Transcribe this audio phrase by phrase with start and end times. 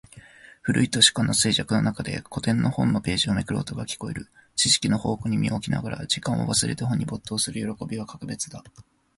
[0.63, 4.25] 古い図書館の静寂の中で、古典の本のページをめくる音が聞こえる。
[4.55, 8.63] 知識の宝庫に身を置きながら、時間を忘れて本に没頭する喜びは格別だ。